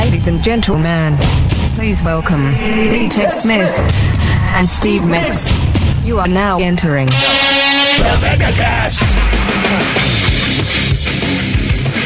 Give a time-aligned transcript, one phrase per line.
[0.00, 1.14] Ladies and gentlemen,
[1.76, 3.08] please welcome D.
[3.10, 3.76] Ted Smith
[4.56, 5.50] and Steve Mix.
[6.02, 9.02] You are now entering The Megacast.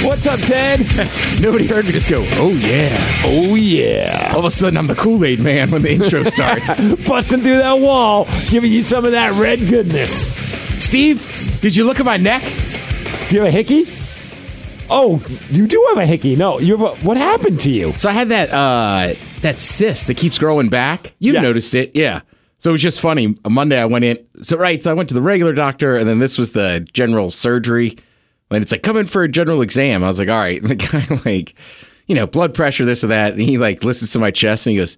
[0.05, 0.81] What's up, Ted?
[1.41, 2.97] Nobody heard me just go, oh yeah.
[3.25, 7.07] Oh yeah, All of a sudden, I'm the Kool Aid man when the intro starts.
[7.07, 10.35] busting through that wall, giving you some of that red goodness.
[10.85, 12.43] Steve, did you look at my neck?
[12.43, 13.87] Do you have a hickey?
[14.91, 16.37] Oh, you do have a hickey.
[16.37, 17.93] No, you have a, what happened to you?
[17.93, 21.15] So I had that uh, that cyst that keeps growing back.
[21.19, 21.43] You've Yes.
[21.43, 22.21] noticed it, yeah.
[22.59, 23.37] So it was just funny.
[23.49, 24.19] Monday I went in.
[24.43, 27.31] So right, so I went to the regular doctor, and then this was the general
[27.31, 27.97] surgery.
[28.51, 30.05] And it's like come in for a general exam.
[30.05, 30.61] I was like, all right.
[30.63, 31.55] And the guy like,
[32.07, 33.33] you know, blood pressure, this or that.
[33.33, 34.97] And he like listens to my chest and he goes,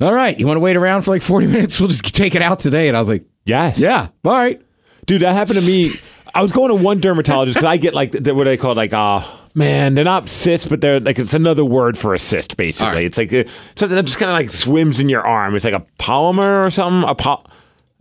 [0.00, 1.80] all right, you want to wait around for like 40 minutes?
[1.80, 2.86] We'll just take it out today.
[2.88, 3.78] And I was like, Yes.
[3.78, 4.60] yeah, all right.
[5.06, 5.90] Dude, that happened to me.
[6.36, 8.72] I was going to one dermatologist because I get like the, what do they call
[8.72, 8.76] it?
[8.76, 12.56] Like, oh man, they're not cysts, but they're like it's another word for a cyst.
[12.56, 13.04] Basically, All right.
[13.06, 15.54] it's like uh, something that just kind of like swims in your arm.
[15.56, 17.08] It's like a polymer or something.
[17.08, 17.42] A po-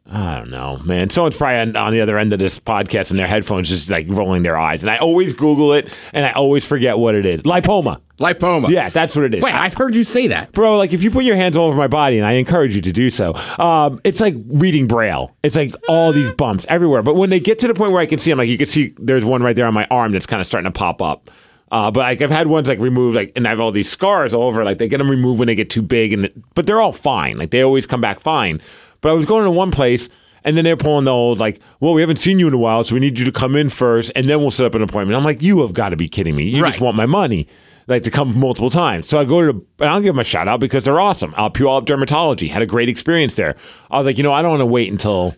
[0.08, 1.10] I don't know, man.
[1.10, 4.06] Someone's probably on, on the other end of this podcast and their headphones just like
[4.08, 4.84] rolling their eyes.
[4.84, 7.42] And I always Google it and I always forget what it is.
[7.42, 8.02] Lipoma.
[8.20, 8.70] Lipoma.
[8.70, 9.44] Yeah, that's what it is.
[9.44, 10.52] Wait, I've heard you say that.
[10.52, 12.82] Bro, like if you put your hands all over my body, and I encourage you
[12.82, 15.36] to do so, um, it's like reading braille.
[15.42, 17.02] It's like all these bumps everywhere.
[17.02, 18.68] But when they get to the point where I can see them, like you can
[18.68, 21.32] see there's one right there on my arm that's kind of starting to pop up.
[21.72, 24.34] Uh, but like I've had ones like removed, like and I have all these scars
[24.34, 24.64] all over.
[24.64, 27.38] Like they get them removed when they get too big, and but they're all fine.
[27.38, 28.62] Like they always come back fine.
[29.06, 30.10] But I was going to one place.
[30.44, 32.84] And then they're pulling the old like, well, we haven't seen you in a while,
[32.84, 35.16] so we need you to come in first, and then we'll set up an appointment.
[35.16, 36.46] I'm like, you have got to be kidding me!
[36.50, 37.48] You just want my money,
[37.88, 39.08] like to come multiple times.
[39.08, 41.34] So I go to, and I'll give them a shout out because they're awesome.
[41.36, 43.56] Uh, Puyallup Dermatology had a great experience there.
[43.90, 45.36] I was like, you know, I don't want to wait until,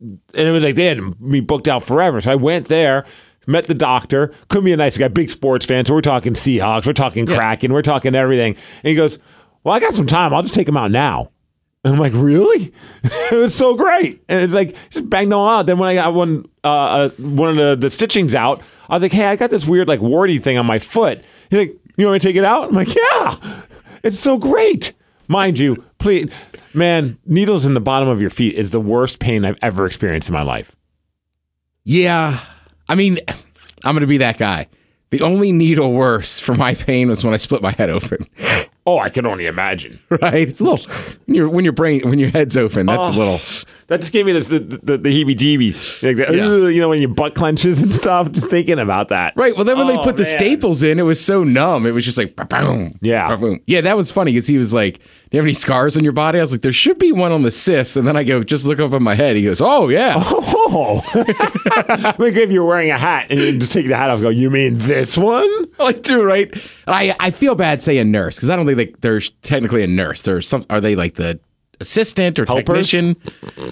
[0.00, 2.20] and it was like they had me booked out forever.
[2.22, 3.04] So I went there.
[3.46, 4.32] Met the doctor.
[4.48, 5.08] Couldn't be a nice guy.
[5.08, 5.84] Big sports fan.
[5.84, 6.86] So we're talking Seahawks.
[6.86, 7.72] We're talking Kraken.
[7.72, 8.56] We're talking everything.
[8.56, 9.18] And he goes,
[9.62, 10.32] "Well, I got some time.
[10.32, 11.30] I'll just take him out now."
[11.84, 12.72] And I'm like, really?
[13.04, 14.24] it was so great.
[14.28, 15.66] And it's like, just banged them all out.
[15.66, 19.02] Then when I got one, uh, uh, one of the, the stitchings out, I was
[19.02, 21.22] like, hey, I got this weird, like, warty thing on my foot.
[21.50, 22.68] He's like, you want me to take it out?
[22.68, 23.62] I'm like, yeah,
[24.02, 24.94] it's so great.
[25.28, 26.30] Mind you, please,
[26.72, 30.28] man, needles in the bottom of your feet is the worst pain I've ever experienced
[30.28, 30.74] in my life.
[31.84, 32.40] Yeah.
[32.88, 33.18] I mean,
[33.84, 34.68] I'm going to be that guy.
[35.10, 38.26] The only needle worse for my pain was when I split my head open.
[38.86, 39.98] Oh, I can only imagine.
[40.10, 40.48] right?
[40.48, 40.92] It's a little
[41.26, 42.86] when your when your brain when your head's open.
[42.86, 43.40] That's a oh, little.
[43.86, 46.02] That just gave me this, the, the, the heebie-jeebies.
[46.02, 46.68] Like the, Yeah.
[46.68, 49.34] You know, when your butt clenches and stuff, just thinking about that.
[49.36, 49.54] Right.
[49.54, 51.84] Well, then when they Oh, put the staples in, it was so numb.
[51.84, 52.98] It was just like boom.
[53.02, 53.36] Yeah.
[53.36, 53.60] boom.
[53.66, 56.12] Yeah, that was funny because he was like, "Do you have any scars on your
[56.14, 58.42] body?" I was like, "There should be one on the cyst." And then I go,
[58.42, 60.14] "Just look up on my head." He goes, "Oh yeah."
[60.66, 61.02] Oh,
[62.18, 64.30] like if you're wearing a hat and you just take the hat off, go.
[64.30, 65.63] You mean this one?
[65.78, 66.52] like too right.
[66.86, 70.22] I I feel bad saying nurse because I don't think there's technically a nurse.
[70.22, 70.64] There's some.
[70.70, 71.40] Are they like the
[71.80, 72.90] assistant or Helpers?
[72.90, 73.16] technician?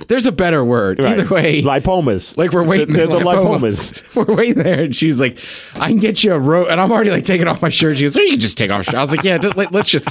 [0.08, 1.00] There's a better word.
[1.00, 2.36] Either way, lipomas.
[2.42, 2.94] Like we're waiting.
[2.94, 4.02] They're the lipomas.
[4.16, 5.38] We're waiting there, and she was like,
[5.76, 7.98] "I can get you a rope," and I'm already like taking off my shirt.
[7.98, 8.94] She goes, "Oh, you can just take off." Shirt.
[8.94, 10.08] I was like, "Yeah, just, let, us just."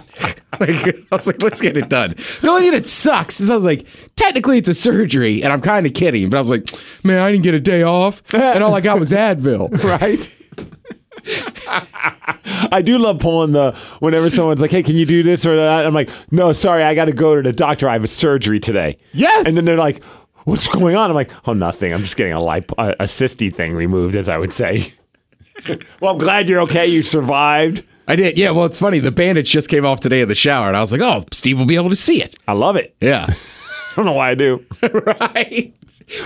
[0.59, 3.55] Like, I was like, "Let's get it done." The only thing that sucks is I
[3.55, 3.85] was like,
[4.15, 6.69] "Technically, it's a surgery," and I'm kind of kidding, but I was like,
[7.03, 10.31] "Man, I didn't get a day off, and all I got was Advil." right?
[12.71, 15.85] I do love pulling the whenever someone's like, "Hey, can you do this or that?"
[15.85, 17.87] I'm like, "No, sorry, I got to go to the doctor.
[17.89, 19.47] I have a surgery today." Yes.
[19.47, 20.03] and then they're like,
[20.45, 21.93] "What's going on?" I'm like, "Oh, nothing.
[21.93, 24.93] I'm just getting a lip a, a cysty thing removed," as I would say.
[25.99, 26.87] well, I'm glad you're okay.
[26.87, 27.83] You survived.
[28.07, 28.37] I did.
[28.37, 28.51] Yeah.
[28.51, 28.99] Well, it's funny.
[28.99, 31.59] The bandage just came off today in the shower, and I was like, "Oh, Steve
[31.59, 32.95] will be able to see it." I love it.
[33.01, 33.27] Yeah.
[33.91, 34.65] I don't know why I do.
[34.81, 35.73] right?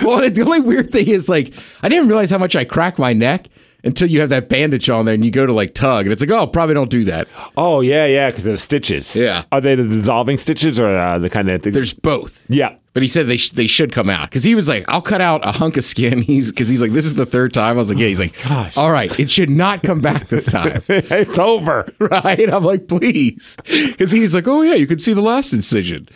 [0.03, 3.13] Well, the only weird thing is like I didn't realize how much I cracked my
[3.13, 3.47] neck
[3.85, 6.21] until you have that bandage on there and you go to like tug and it's
[6.21, 7.27] like, oh, probably don't do that.
[7.55, 9.15] Oh yeah, yeah, because the stitches.
[9.15, 9.43] Yeah.
[9.51, 11.61] Are they the dissolving stitches or uh, the kind of?
[11.61, 12.45] There's both.
[12.49, 12.75] yeah.
[12.93, 15.19] But he said they sh- they should come out because he was like, I'll cut
[15.19, 16.21] out a hunk of skin.
[16.21, 17.71] He's because he's like, this is the third time.
[17.75, 18.07] I was like, yeah.
[18.07, 18.77] He's like, Gosh.
[18.77, 21.91] all right, it should not come back this time, it's over.
[21.99, 22.49] right?
[22.53, 26.07] I'm like, please, because he's like, oh yeah, you can see the last incision,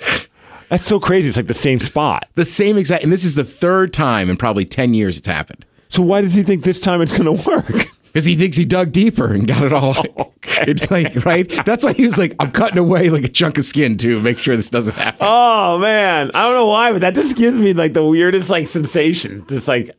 [0.69, 1.27] That's so crazy.
[1.27, 2.29] It's like the same spot.
[2.35, 5.65] the same exact, and this is the third time in probably ten years it's happened.
[5.89, 7.85] So why does he think this time it's going to work?
[8.09, 9.95] Because he thinks he dug deeper and got it all.
[10.41, 11.47] It's like, right?
[11.63, 14.39] That's why he was like, I'm cutting away like a chunk of skin to make
[14.39, 15.19] sure this doesn't happen.
[15.21, 18.67] Oh man, I don't know why, but that just gives me like the weirdest like
[18.67, 19.45] sensation.
[19.47, 19.91] Just like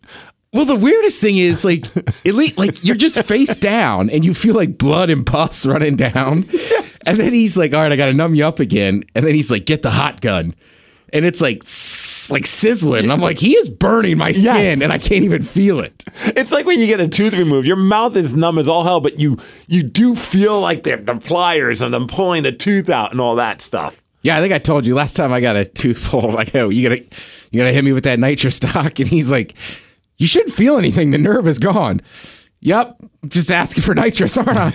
[0.53, 4.35] Well, the weirdest thing is like, at least, like you're just face down and you
[4.35, 6.49] feel like blood and pus running down.
[7.07, 9.05] And then he's like, all right, I got to numb you up again.
[9.15, 10.55] And then he's like, get the hot gun.
[11.15, 11.63] And it's like,
[12.31, 13.03] it's like sizzling.
[13.05, 14.83] And I'm like, he is burning my skin, Yes.
[14.83, 16.05] and I can't even feel it.
[16.37, 19.01] It's like when you get a tooth removed, your mouth is numb as all hell,
[19.01, 19.37] but you
[19.67, 23.37] you do feel like the, the pliers and them pulling the tooth out and all
[23.37, 24.01] that stuff.
[24.23, 26.35] Yeah, I think I told you last time I got a tooth pulled.
[26.35, 27.03] Like, oh, you gotta,
[27.51, 29.55] you gotta hit me with that nitrous stock, and he's like,
[30.19, 31.11] you shouldn't feel anything.
[31.11, 32.01] The nerve is gone.
[32.61, 32.97] Yep,
[33.29, 34.71] just asking for nitrous, aren't I?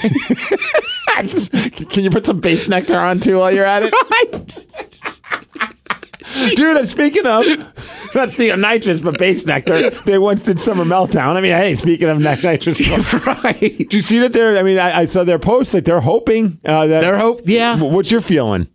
[1.90, 4.68] Can you put some Bassnectar on too while you're at it?
[6.56, 7.46] Dude, and speaking of,
[8.16, 11.36] not speaking of nitrous, but Bassnectar, they once did Summer Meltdown.
[11.36, 12.80] I mean, hey, speaking of nitrous,
[13.44, 13.60] right.
[13.60, 16.60] did you see that they're, I mean, I, I saw their post, like they're hoping
[16.66, 17.02] uh, that.
[17.02, 17.80] Their hope, yeah.
[17.82, 18.68] What's your feeling?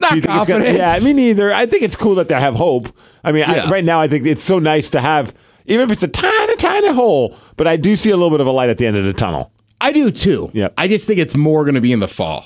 [0.00, 0.76] Not think gonna- confident.
[0.78, 1.52] yeah, me neither.
[1.52, 2.96] I think it's cool that they have hope.
[3.24, 5.34] I mean, I, right now, I think it's so nice to have,
[5.66, 8.46] even if it's a tiny, tiny hole, but I do see a little bit of
[8.46, 9.52] a light at the end of the tunnel.
[9.80, 10.50] I do too.
[10.54, 10.68] Yeah.
[10.78, 12.44] I just think it's more going to be in the fall.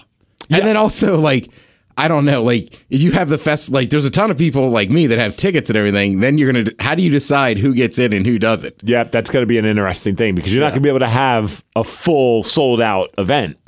[0.50, 1.48] And then also, like,
[1.96, 4.68] I don't know, like, if you have the fest, like, there's a ton of people
[4.70, 6.20] like me that have tickets and everything.
[6.20, 8.74] Then you're going to, how do you decide who gets in and who doesn't?
[8.82, 11.00] Yeah, that's going to be an interesting thing because you're not going to be able
[11.00, 13.58] to have a full sold out event.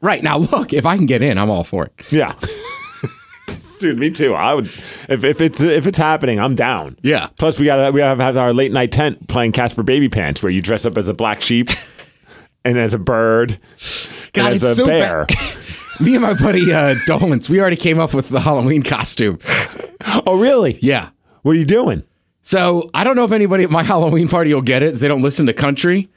[0.00, 0.22] Right.
[0.22, 1.92] Now, look, if I can get in, I'm all for it.
[2.10, 2.34] Yeah.
[3.80, 4.34] Dude, me too.
[4.34, 6.96] I would if, if it's if it's happening, I'm down.
[7.02, 7.28] Yeah.
[7.38, 10.84] Plus, we got we have our late night tent playing Caspar Babypants, where you dress
[10.84, 11.70] up as a black sheep
[12.64, 13.60] and as a bird
[14.32, 15.26] God, and as a so bear.
[15.26, 15.38] bad.
[16.00, 19.38] Me and my buddy uh, Dolans, we already came up with the Halloween costume.
[20.26, 20.78] oh, really?
[20.80, 21.10] Yeah.
[21.42, 22.04] What are you doing?
[22.42, 24.94] So I don't know if anybody at my Halloween party will get it.
[24.94, 26.08] They don't listen to country.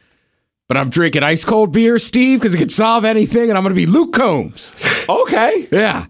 [0.68, 3.76] But I'm drinking ice cold beer, Steve, because it could solve anything, and I'm going
[3.76, 4.76] to be Luke Combs.
[5.10, 5.68] Okay.
[5.72, 6.06] Yeah.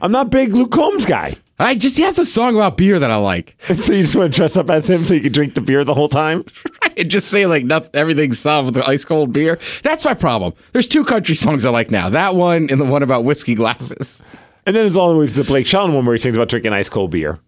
[0.00, 1.36] I'm not big Luke Combs guy.
[1.58, 3.56] I just, he has a song about beer that I like.
[3.74, 5.84] So you just want to dress up as him so you can drink the beer
[5.84, 6.44] the whole time?
[6.96, 9.58] and just say like nothing, everything's solved with the ice cold beer.
[9.82, 10.54] That's my problem.
[10.72, 12.08] There's two country songs I like now.
[12.08, 14.22] That one and the one about whiskey glasses.
[14.66, 16.48] And then there's always the way to the Blake Shelton one where he sings about
[16.48, 17.38] drinking ice cold beer.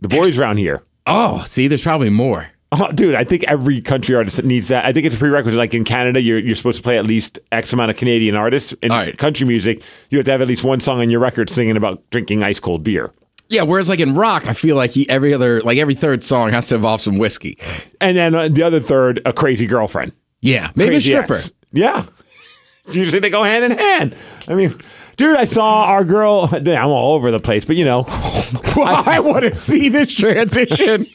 [0.00, 0.82] The boys around here.
[1.06, 2.48] Oh, see, there's probably more.
[2.72, 4.86] Oh, dude, I think every country artist needs that.
[4.86, 5.58] I think it's a prerequisite.
[5.58, 8.72] Like in Canada, you're, you're supposed to play at least X amount of Canadian artists.
[8.74, 9.16] In right.
[9.16, 12.08] country music, you have to have at least one song on your record singing about
[12.10, 13.12] drinking ice cold beer.
[13.52, 16.48] Yeah, whereas like in rock, I feel like he, every other like every third song
[16.50, 17.58] has to involve some whiskey.
[18.00, 20.12] And then uh, the other third, a crazy girlfriend.
[20.40, 21.34] Yeah, maybe Crazy a stripper.
[21.34, 21.52] ex.
[21.70, 22.06] Yeah.
[22.90, 24.16] Usually they go hand in hand.
[24.48, 24.74] I mean,
[25.18, 26.48] dude, I saw our girl.
[26.52, 31.06] I'm all over the place, but you know, I, want to see this transition.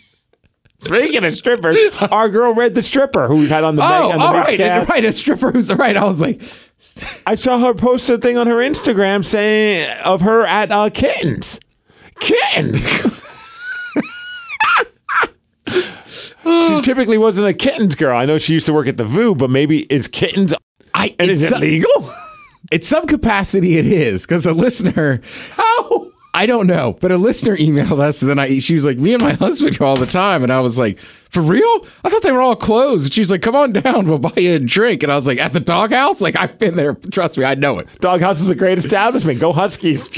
[0.77, 1.75] speaking of strippers,
[2.11, 4.57] our girl read the stripper who we've had on the oh, on the all right,
[4.57, 4.91] cast.
[4.91, 5.97] right, a stripper who's right.
[5.97, 6.39] I was like,
[7.25, 11.59] I saw her post a thing on her Instagram saying of her at uh, kittens.
[12.19, 12.81] Kittens.
[16.67, 18.15] she typically wasn't a kittens girl.
[18.17, 20.53] I know she used to work at the VU, but maybe is kittens
[20.93, 22.13] I and it's is it legal?
[22.71, 25.21] In some capacity, it is because a listener.
[25.51, 26.11] How?
[26.33, 29.13] I don't know, but a listener emailed us, and then I she was like, "Me
[29.13, 31.87] and my husband go all the time," and I was like, "For real?
[32.03, 34.55] I thought they were all closed." And she's like, "Come on down, we'll buy you
[34.55, 36.19] a drink." And I was like, "At the doghouse?
[36.19, 36.93] Like I've been there.
[37.11, 39.39] Trust me, I know it." Doghouse is a great establishment.
[39.39, 40.09] Go Huskies.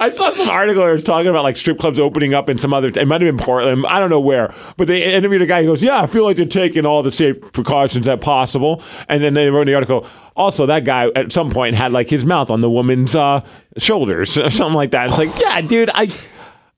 [0.00, 2.72] I saw some article it was talking about like strip clubs opening up in some
[2.72, 2.88] other.
[2.88, 3.84] It might have been Portland.
[3.86, 5.62] I don't know where, but they interviewed a guy.
[5.62, 9.22] who goes, "Yeah, I feel like they're taking all the safe precautions that possible." And
[9.22, 12.24] then they wrote in the article, also that guy at some point had like his
[12.24, 13.44] mouth on the woman's uh,
[13.78, 15.06] shoulders or something like that.
[15.08, 16.08] It's like, yeah, dude, I,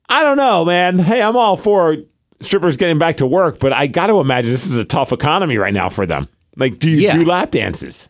[0.09, 0.99] I don't know, man.
[0.99, 1.97] Hey, I'm all for
[2.41, 5.57] strippers getting back to work, but I got to imagine this is a tough economy
[5.57, 6.27] right now for them.
[6.55, 7.13] Like, do you Yeah.
[7.17, 8.09] do lap dances?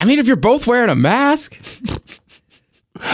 [0.00, 1.58] I mean, if you're both wearing a mask,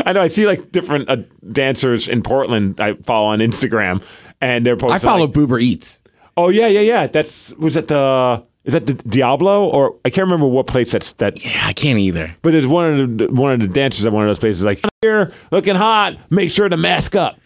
[0.06, 1.16] I know I see like different uh,
[1.52, 4.02] dancers in Portland I follow on Instagram,
[4.40, 4.94] and they're posting.
[4.96, 6.00] I follow like- Boober Eats.
[6.36, 7.06] oh yeah, yeah, yeah.
[7.06, 11.12] That's was that the is that the Diablo or I can't remember what place that's
[11.14, 11.44] that.
[11.44, 12.34] Yeah, I can't either.
[12.42, 14.80] But there's one of the one of the dancers at one of those places like
[15.02, 16.16] here looking hot.
[16.30, 17.38] Make sure to mask up.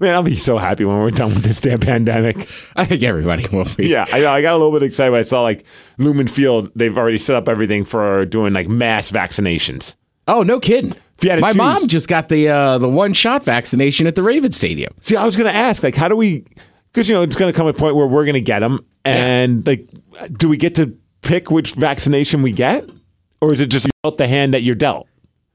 [0.00, 2.48] Man, I'll be so happy when we're done with this damn pandemic.
[2.76, 3.88] I think everybody will be.
[3.88, 5.64] Yeah, I, I got a little bit excited when I saw like
[5.98, 6.70] Lumen Field.
[6.74, 9.96] They've already set up everything for doing like mass vaccinations.
[10.28, 10.92] Oh, no kidding.
[11.22, 14.14] you had to My choose- mom just got the uh, the one shot vaccination at
[14.16, 14.92] the Raven Stadium.
[15.00, 16.44] See, I was going to ask, like, how do we?
[16.92, 18.84] Because you know, it's going to come a point where we're going to get them,
[19.04, 19.88] and like,
[20.32, 22.88] do we get to pick which vaccination we get,
[23.40, 25.06] or is it just dealt the hand that you're dealt?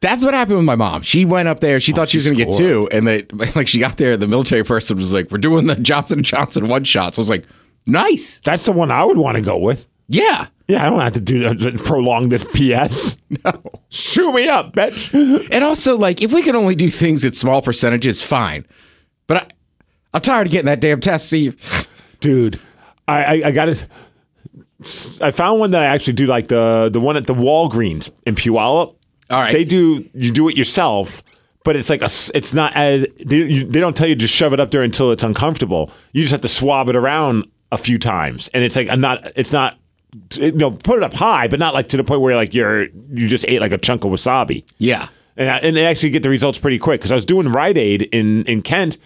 [0.01, 1.03] That's what happened with my mom.
[1.03, 1.79] She went up there.
[1.79, 3.23] She thought she was going to get two, and they
[3.55, 4.17] like she got there.
[4.17, 7.23] The military person was like, "We're doing the Johnson and Johnson one shot." So I
[7.23, 7.45] was like,
[7.85, 9.87] "Nice, That's the one I would want to go with.
[10.07, 11.53] yeah." Yeah, I don't have to do uh,
[11.83, 13.17] prolong this PS.
[13.43, 13.61] No.
[13.89, 15.11] Shoot me up, bitch.
[15.51, 18.65] And also, like, if we can only do things at small percentages, fine.
[19.27, 19.47] But I,
[20.13, 21.87] I'm tired of getting that damn test, Steve.
[22.21, 22.59] Dude,
[23.05, 23.85] I I, I got it.
[25.21, 28.35] I found one that I actually do like the the one at the Walgreens in
[28.35, 28.95] Puyallup.
[29.31, 29.53] All right.
[29.53, 31.23] They do you do it yourself,
[31.63, 34.33] but it's like a it's not as they, you, they don't tell you to just
[34.33, 35.91] shove it up there until it's uncomfortable.
[36.11, 39.31] You just have to swab it around a few times, and it's like a not
[39.35, 39.77] it's not
[40.33, 42.87] you know put it up high, but not like to the point where like you're
[43.11, 44.63] you just ate like a chunk of wasabi.
[44.77, 45.07] Yeah.
[45.37, 47.77] And, I, and they actually get the results pretty quick because I was doing Rite
[47.77, 48.97] Aid in in Kent,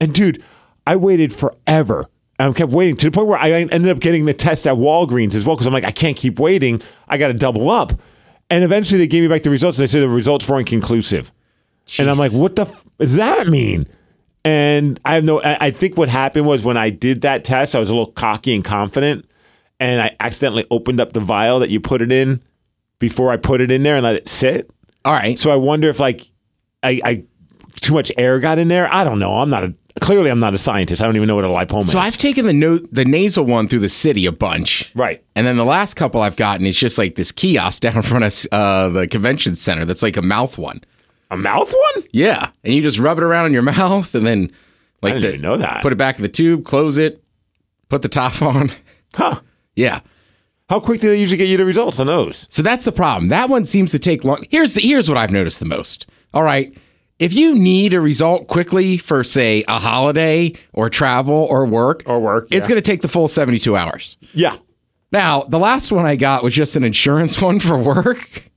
[0.00, 0.42] and dude,
[0.86, 2.08] I waited forever.
[2.38, 5.34] I kept waiting to the point where I ended up getting the test at Walgreens
[5.34, 6.82] as well because I'm like, I can't keep waiting.
[7.06, 7.92] I got to double up.
[8.52, 11.32] And eventually they gave me back the results and they said the results weren't conclusive.
[11.98, 13.86] And I'm like, what the f- does that mean?
[14.44, 17.74] And I have no, I I think what happened was when I did that test,
[17.74, 19.24] I was a little cocky and confident.
[19.80, 22.42] And I accidentally opened up the vial that you put it in
[22.98, 24.70] before I put it in there and let it sit.
[25.04, 25.38] All right.
[25.38, 26.30] So I wonder if like
[26.82, 27.24] I, I
[27.80, 28.92] too much air got in there.
[28.92, 29.38] I don't know.
[29.38, 31.02] I'm not a clearly I'm not a scientist.
[31.02, 31.92] I don't even know what a lipoma is.
[31.92, 31.98] So.
[31.98, 34.90] I've taken the no- the nasal one through the city a bunch.
[34.94, 35.22] Right.
[35.34, 38.24] And then the last couple I've gotten is just like this kiosk down in front
[38.24, 40.80] of uh, the convention center that's like a mouth one.
[41.30, 42.04] a mouth one?
[42.12, 42.50] Yeah.
[42.64, 44.52] And you just rub it around in your mouth and then
[45.02, 45.82] like didn't the, even know that.
[45.82, 47.22] Put it back in the tube, close it,
[47.88, 48.70] put the top on.
[49.14, 49.40] Huh.
[49.76, 50.00] Yeah.
[50.68, 52.46] How quick do they usually get you the results on those?
[52.48, 53.28] So that's the problem.
[53.28, 54.44] That one seems to take long.
[54.50, 56.06] Here's the, here's what I've noticed the most.
[56.32, 56.74] All right.
[57.22, 62.18] If you need a result quickly for say a holiday or travel or work Or
[62.18, 62.70] work, it's yeah.
[62.70, 64.16] going to take the full 72 hours.
[64.34, 64.56] Yeah.
[65.12, 68.50] Now, the last one I got was just an insurance one for work.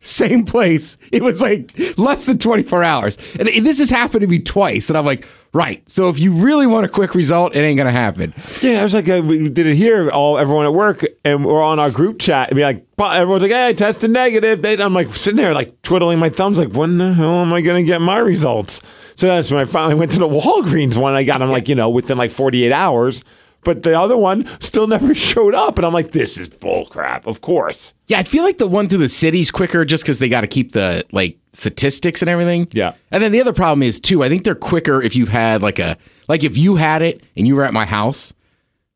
[0.00, 0.96] Same place.
[1.10, 3.18] It was like less than 24 hours.
[3.36, 4.88] And this has happened to me twice.
[4.88, 5.88] And I'm like, right.
[5.88, 8.34] So if you really want a quick result, it ain't to happen.
[8.62, 11.62] Yeah, I was like, uh, we did it here, all everyone at work, and we're
[11.62, 14.62] on our group chat, and be like, everyone's like, hey, I tested negative.
[14.62, 17.60] They, I'm like sitting there, like twiddling my thumbs, like, when the hell am I
[17.60, 18.80] going to get my results?
[19.14, 21.14] So that's when I finally went to the Walgreens one.
[21.14, 23.24] I got them like, you know, within like 48 hours.
[23.68, 25.76] But the other one still never showed up.
[25.76, 27.92] And I'm like, this is bull crap, of course.
[28.06, 30.46] Yeah, I feel like the one through the city's quicker just because they got to
[30.46, 32.68] keep the like statistics and everything.
[32.72, 32.94] Yeah.
[33.10, 35.78] And then the other problem is too, I think they're quicker if you've had like
[35.78, 35.98] a
[36.28, 38.32] like if you had it and you were at my house.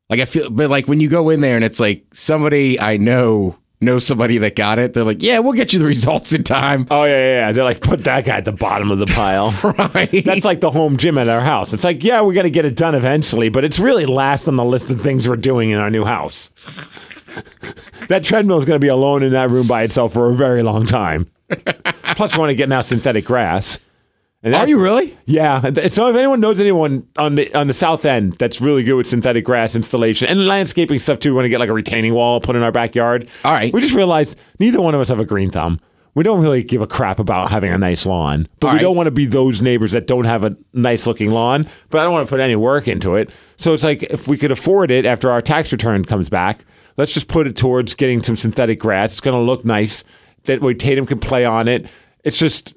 [0.09, 2.97] Like I feel but like when you go in there and it's like somebody I
[2.97, 6.43] know knows somebody that got it, they're like, Yeah, we'll get you the results in
[6.43, 6.87] time.
[6.89, 7.51] Oh, yeah, yeah, yeah.
[7.51, 9.53] They're like, put that guy at the bottom of the pile.
[9.93, 10.23] Right.
[10.23, 11.73] That's like the home gym at our house.
[11.73, 14.55] It's like, yeah, we got to get it done eventually, but it's really last on
[14.55, 16.51] the list of things we're doing in our new house.
[18.07, 20.63] that treadmill is going to be alone in that room by itself for a very
[20.63, 21.27] long time.
[22.15, 23.79] Plus, we want to get now synthetic grass.
[24.43, 25.17] And Are you really?
[25.25, 25.61] Yeah.
[25.87, 29.07] So if anyone knows anyone on the on the south end that's really good with
[29.07, 32.41] synthetic grass installation and landscaping stuff too, we want to get like a retaining wall
[32.41, 33.29] put in our backyard.
[33.45, 33.73] All right.
[33.73, 35.79] We just realized neither one of us have a green thumb.
[36.15, 38.83] We don't really give a crap about having a nice lawn, but All we right.
[38.83, 41.65] don't want to be those neighbors that don't have a nice looking lawn.
[41.89, 43.31] But I don't want to put any work into it.
[43.57, 46.65] So it's like if we could afford it after our tax return comes back,
[46.97, 49.13] let's just put it towards getting some synthetic grass.
[49.13, 50.03] It's going to look nice.
[50.45, 51.87] That way Tatum can play on it.
[52.25, 52.75] It's just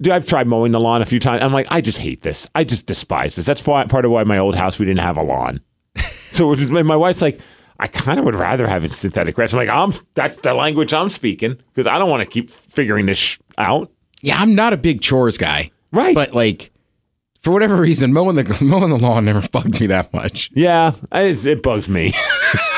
[0.00, 1.42] Dude, I've tried mowing the lawn a few times.
[1.42, 2.46] I'm like, I just hate this.
[2.54, 3.46] I just despise this.
[3.46, 5.60] That's why, part of why my old house we didn't have a lawn.
[6.30, 7.40] so my wife's like,
[7.80, 9.52] I kind of would rather have it synthetic grass.
[9.52, 13.06] I'm like, I'm that's the language I'm speaking because I don't want to keep figuring
[13.06, 13.90] this sh- out.
[14.20, 15.70] Yeah, I'm not a big chores guy.
[15.92, 16.14] Right.
[16.14, 16.72] But like
[17.42, 20.50] for whatever reason, mowing the mowing the lawn never bugged me that much.
[20.54, 22.12] Yeah, I, it bugs me.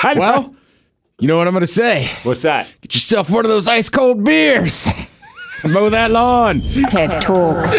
[0.03, 0.55] Well,
[1.21, 2.11] you know what I'm gonna say?
[2.25, 2.67] what's that?
[2.81, 4.89] Get yourself one of those ice cold beers.
[5.65, 6.61] Mow that lawn.
[6.89, 7.73] TED Talks.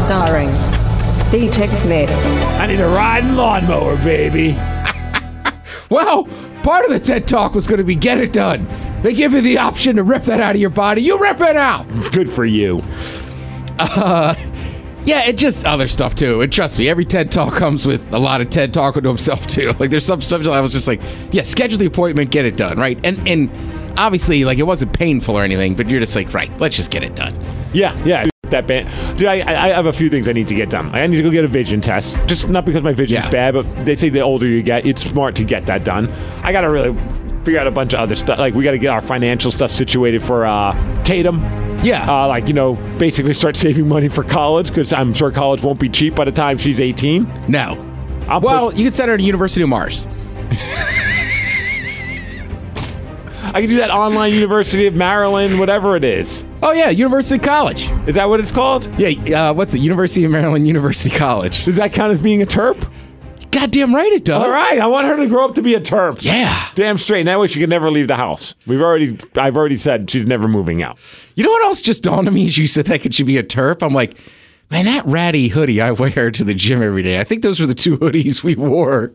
[0.00, 0.50] Starring
[1.30, 2.10] D-Ted Smith.
[2.10, 4.56] I need a riding lawnmower, baby.
[5.90, 6.24] Well,
[6.62, 8.66] part of the TED Talk was going to be get it done.
[9.02, 11.02] They give you the option to rip that out of your body.
[11.02, 11.86] You rip it out.
[12.12, 12.80] Good for you.
[13.78, 14.34] Uh,
[15.04, 16.40] Yeah, it just other stuff too.
[16.40, 19.46] And trust me, every TED Talk comes with a lot of TED talking to himself
[19.46, 19.72] too.
[19.78, 22.56] Like there's some stuff that I was just like, yeah, schedule the appointment, get it
[22.56, 22.98] done, right?
[23.04, 23.50] And and
[23.96, 27.02] obviously, like it wasn't painful or anything, but you're just like, right, let's just get
[27.02, 27.34] it done.
[27.72, 28.26] Yeah, yeah.
[28.44, 29.28] That band, dude.
[29.28, 30.94] I, I have a few things I need to get done.
[30.94, 32.20] I need to go get a vision test.
[32.26, 33.30] Just not because my vision's Yeah.
[33.30, 36.10] bad, but they say the older you get, it's smart to get that done.
[36.42, 36.94] I gotta really
[37.44, 38.38] figure out a bunch of other stuff.
[38.38, 41.40] Like we gotta get our financial stuff situated for uh, Tatum.
[41.82, 42.04] Yeah.
[42.06, 45.80] Uh, like you know, basically start saving money for college because I'm sure college won't
[45.80, 47.46] be cheap by the time she's 18.
[47.48, 47.82] No.
[48.28, 50.06] I'll Well, push- you can send her to University of Mars.
[53.54, 56.46] I can do that online University of Maryland, whatever it is.
[56.62, 57.90] Oh yeah, University College.
[58.06, 58.88] Is that what it's called?
[58.98, 59.80] Yeah, uh, what's it?
[59.80, 61.66] University of Maryland University College.
[61.66, 62.90] Does that count as being a terp?
[63.50, 64.42] Goddamn right it does.
[64.42, 66.24] All right, I want her to grow up to be a terp.
[66.24, 66.70] Yeah.
[66.74, 67.20] Damn straight.
[67.20, 68.54] And that way she can never leave the house.
[68.66, 70.96] We've already, I've already said she's never moving out.
[71.36, 73.36] You know what else just dawned on me as you said that could she be
[73.36, 73.82] a terp?
[73.82, 74.16] I'm like,
[74.70, 77.20] man, that ratty hoodie I wear to the gym every day.
[77.20, 79.12] I think those were the two hoodies we wore.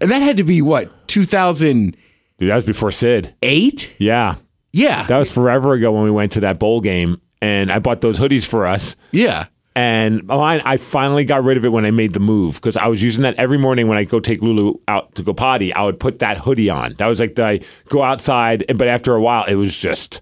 [0.00, 1.98] And that had to be what, 2008?
[2.38, 3.34] Dude, that was before Sid.
[3.42, 3.94] Eight?
[3.98, 4.34] Yeah.
[4.72, 5.04] Yeah.
[5.06, 8.18] That was forever ago when we went to that bowl game, and I bought those
[8.18, 8.96] hoodies for us.
[9.12, 9.46] yeah.
[9.76, 12.86] And mine, I finally got rid of it when I made the move because I
[12.86, 15.74] was using that every morning when I go take Lulu out to go potty.
[15.74, 16.94] I would put that hoodie on.
[16.98, 20.20] That was like the I go outside, but after a while, it was just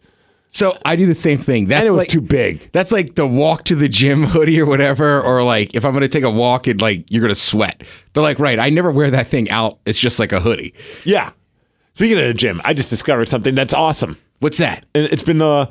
[0.49, 1.67] So I do the same thing.
[1.67, 2.71] That's and it was like, too big.
[2.73, 6.09] That's like the walk to the gym hoodie or whatever, or like if I'm gonna
[6.09, 7.83] take a walk and like you're gonna sweat.
[8.15, 9.81] But like, right, I never wear that thing out.
[9.85, 10.73] It's just like a hoodie.
[11.05, 11.31] Yeah.
[11.95, 14.19] Speaking of the gym, I just discovered something that's awesome.
[14.39, 14.85] What's that?
[14.95, 15.69] and it's been the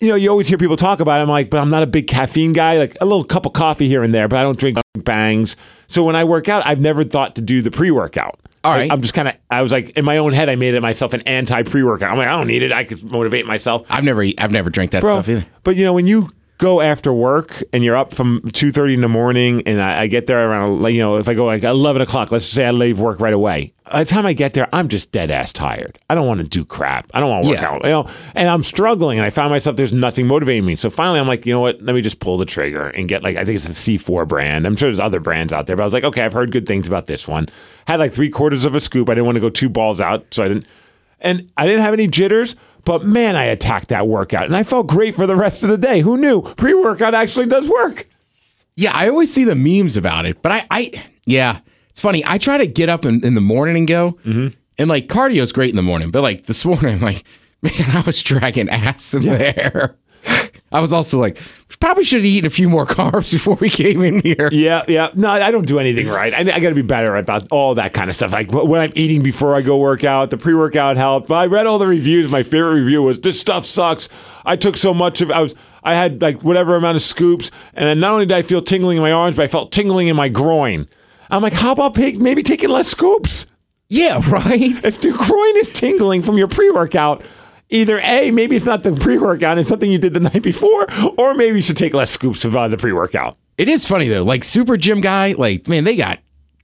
[0.00, 1.22] you know you always hear people talk about it.
[1.22, 2.78] I'm like, but I'm not a big caffeine guy.
[2.78, 5.56] Like a little cup of coffee here and there, but I don't drink bangs.
[5.88, 8.38] So when I work out, I've never thought to do the pre workout.
[8.62, 8.90] All right.
[8.90, 9.34] I'm just kind of.
[9.50, 10.48] I was like in my own head.
[10.48, 12.10] I made it myself an anti pre workout.
[12.10, 12.72] I'm like, I don't need it.
[12.72, 15.12] I could motivate myself, I've never, I've never drank that bro.
[15.12, 15.46] stuff either.
[15.62, 19.00] But you know when you go after work and you're up from two thirty in
[19.00, 22.00] the morning, and I, I get there around you know if I go like eleven
[22.02, 23.72] o'clock, let's say I leave work right away.
[23.92, 25.98] By the time I get there, I'm just dead ass tired.
[26.08, 27.10] I don't want to do crap.
[27.12, 27.68] I don't want to work Yeah.
[27.70, 27.82] out.
[27.84, 30.74] You know, and I'm struggling, and I found myself there's nothing motivating me.
[30.76, 31.82] So finally, I'm like, you know what?
[31.82, 34.66] Let me just pull the trigger and get like I think it's the C4 brand.
[34.66, 36.66] I'm sure there's other brands out there, but I was like, okay, I've heard good
[36.66, 37.48] things about this one.
[37.86, 39.10] Had like three quarters of a scoop.
[39.10, 40.66] I didn't want to go two balls out, so I didn't.
[41.20, 42.54] And I didn't have any jitters,
[42.84, 45.78] but man, I attacked that workout, and I felt great for the rest of the
[45.78, 46.00] day.
[46.00, 48.08] Who knew pre workout actually does work?
[48.76, 51.60] Yeah, I always see the memes about it, but I, I yeah,
[51.90, 52.24] it's funny.
[52.26, 54.48] I try to get up in, in the morning and go, mm-hmm.
[54.78, 57.24] and like cardio's great in the morning, but like this morning, like
[57.62, 59.96] man, I was dragging ass in there.
[60.74, 61.38] I was also like,
[61.80, 64.48] probably should have eaten a few more carbs before we came in here.
[64.52, 65.10] Yeah, yeah.
[65.14, 66.34] No, I don't do anything right.
[66.34, 68.32] I, I got to be better about all that kind of stuff.
[68.32, 71.28] Like wh- when I'm eating before I go work out, the pre workout helped.
[71.28, 72.28] But I read all the reviews.
[72.28, 74.08] My favorite review was this stuff sucks.
[74.44, 75.54] I took so much of I was
[75.84, 78.96] I had like whatever amount of scoops, and then not only did I feel tingling
[78.96, 80.88] in my arms, but I felt tingling in my groin.
[81.30, 83.46] I'm like, how about maybe taking less scoops?
[83.88, 84.84] Yeah, right.
[84.84, 87.22] If your groin is tingling from your pre workout,
[87.70, 90.86] either A, maybe it's not the pre workout, it's something you did the night before,
[91.18, 93.36] or maybe you should take less scoops of uh, the pre workout.
[93.58, 94.22] It is funny though.
[94.24, 96.18] Like Super Gym guy, like man, they got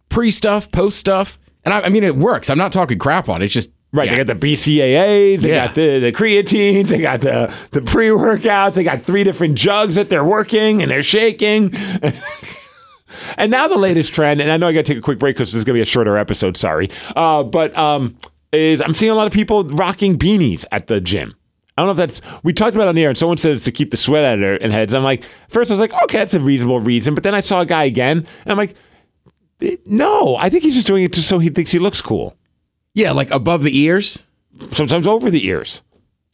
[0.08, 2.50] pre stuff, post stuff, and I, I mean it works.
[2.50, 3.46] I'm not talking crap on it.
[3.46, 4.22] It's just Right, yeah.
[4.22, 5.66] they got the BCAAs, they Yeah.
[5.66, 9.96] got the, the creatines, they got the, the pre workouts, they got three different jugs
[9.96, 11.74] that they're working and they're shaking.
[13.36, 15.34] and now the latest trend, and I know I got to take a quick break
[15.34, 16.88] because this is going to be a shorter episode, sorry.
[17.16, 18.16] Uh, but um,
[18.52, 21.34] is I'm seeing a lot of people rocking beanies at the gym.
[21.76, 23.54] I don't know if that's we talked about it on the air, and someone said
[23.54, 24.92] it's to keep the sweat out of their heads.
[24.94, 27.60] I'm like, first I was like, okay, that's a reasonable reason, but then I saw
[27.60, 28.74] a guy again, and I'm like,
[29.62, 32.36] eh, no, I think he's just doing it just so he thinks he looks cool.
[32.94, 34.24] yeah, like above the ears.
[34.70, 35.80] Sometimes over the ears.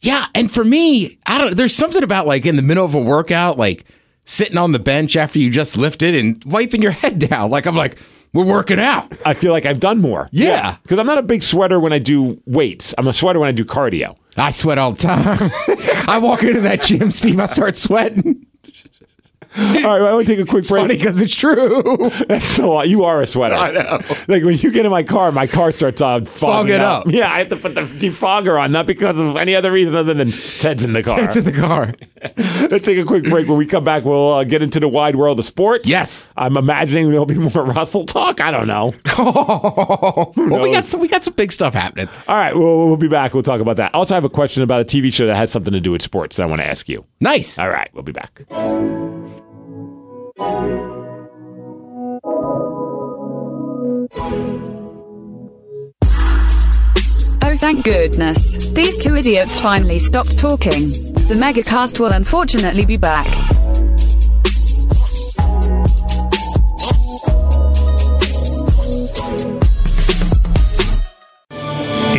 [0.01, 1.55] Yeah, and for me, I don't.
[1.55, 3.85] There's something about like in the middle of a workout, like
[4.25, 7.49] sitting on the bench after you just lifted and wiping your head down.
[7.51, 7.97] Like I'm like,
[8.33, 9.11] we're working out.
[9.25, 10.29] I feel like I've done more.
[10.31, 10.77] Yeah.
[10.83, 12.93] Because I'm not a big sweater when I do weights.
[12.97, 14.15] I'm a sweater when I do cardio.
[14.37, 15.49] I sweat all the time.
[16.07, 17.39] I walk into that gym, Steve.
[17.39, 18.45] I start sweating.
[19.57, 20.81] All right, well, I want to take a quick break.
[20.83, 22.09] Funny because it's true.
[22.27, 23.55] That's so you are a sweater.
[23.55, 23.99] I know.
[24.27, 27.05] Like when you get in my car, my car starts uh, fogging Fogging up.
[27.07, 27.13] up.
[27.13, 30.13] Yeah, I have to put the defogger on, not because of any other reason other
[30.13, 31.23] than Ted's in the car.
[31.23, 31.93] It's in the car.
[32.69, 33.47] Let's take a quick break.
[33.47, 35.87] When we come back, we'll uh, get into the wide world of sports.
[35.87, 36.31] Yes.
[36.35, 38.41] I'm imagining there'll be more Russell talk.
[38.41, 38.93] I don't know.
[39.17, 40.99] well, we got some.
[40.99, 42.09] We got some big stuff happening.
[42.27, 43.33] All right, we'll, we'll be back.
[43.33, 43.93] We'll talk about that.
[43.93, 45.91] Also, I also have a question about a TV show that has something to do
[45.91, 47.03] with sports that I want to ask you.
[47.19, 47.57] Nice.
[47.57, 48.43] All right, we'll be back.
[57.43, 58.69] Oh, thank goodness.
[58.71, 60.83] These two idiots finally stopped talking.
[61.27, 63.27] The megacast will unfortunately be back.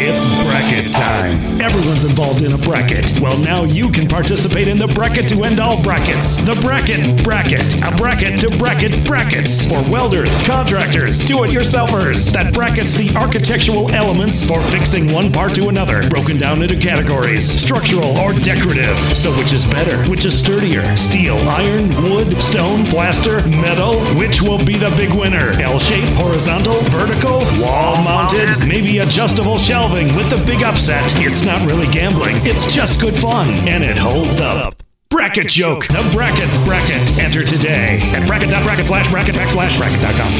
[0.00, 1.60] It's bracket time.
[1.60, 3.18] Everyone's involved in a bracket.
[3.20, 6.36] Well, now you can participate in the bracket to end all brackets.
[6.36, 7.82] The Bracket Bracket.
[7.82, 12.30] A bracket to bracket brackets for welders, contractors, do it yourselfers.
[12.32, 17.42] That brackets the architectural elements for fixing one part to another, broken down into categories
[17.42, 18.96] structural or decorative.
[19.18, 19.98] So, which is better?
[20.08, 20.94] Which is sturdier?
[20.94, 23.98] Steel, iron, wood, stone, plaster, metal?
[24.14, 25.58] Which will be the big winner?
[25.58, 31.04] L shape, horizontal, vertical, wall mounted, maybe adjustable shelving with the big upset.
[31.16, 34.74] It's not really gambling, it's just good fun, and it holds up.
[35.10, 37.18] Bracket joke, the bracket bracket.
[37.18, 40.32] Enter today at bracket.bracket slash bracket backslash bracket.com.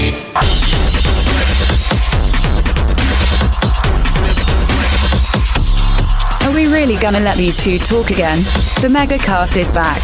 [6.46, 8.42] Are we really gonna let these two talk again?
[8.82, 10.02] The megacast is back.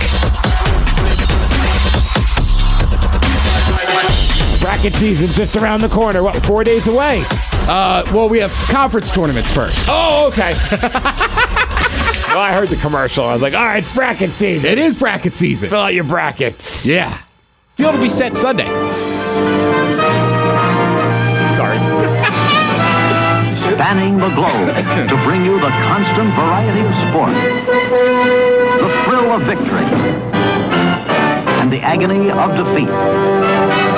[4.61, 6.22] Bracket season just around the corner.
[6.22, 7.22] What, four days away?
[7.66, 9.87] Uh, well, we have conference tournaments first.
[9.88, 10.53] Oh, okay.
[12.29, 13.24] well, I heard the commercial.
[13.24, 14.70] I was like, all right, it's bracket season.
[14.70, 15.70] It is bracket season.
[15.70, 16.87] Fill out your brackets.
[16.87, 17.22] Yeah.
[17.77, 18.68] Field will be set Sunday.
[21.57, 21.79] Sorry.
[23.74, 24.77] spanning the globe
[25.09, 27.35] to bring you the constant variety of sport,
[28.81, 29.87] the thrill of victory,
[31.61, 33.93] and the agony of defeat.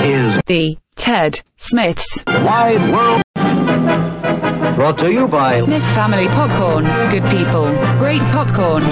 [0.00, 3.22] This is The Ted Smith's Wide World.
[4.76, 6.84] Brought to you by Smith Family Popcorn.
[7.10, 7.66] Good people,
[7.98, 8.84] great popcorn.